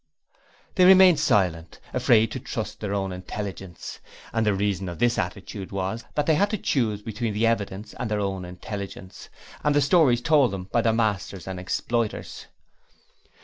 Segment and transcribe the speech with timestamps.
[0.73, 3.99] They remained silent; afraid to trust their own intelligence,
[4.33, 7.93] and the reason of this attitude was that they had to choose between the evidence
[7.99, 9.29] and their own intelligence,
[9.63, 12.47] and the stories told them by their masters and exploiters.